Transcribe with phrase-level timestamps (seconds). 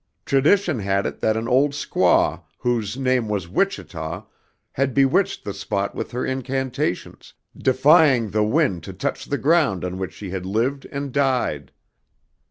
[0.25, 4.23] Tradition had it that an old squaw whose name was Wichita
[4.71, 9.99] had bewitched the spot with her incantations, defying the wind to touch the ground on
[9.99, 11.71] which she had lived and died.